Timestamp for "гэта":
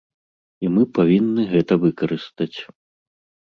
1.53-1.73